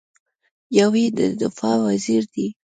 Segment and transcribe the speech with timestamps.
[0.79, 2.47] یو یې د دفاع وزیر دی.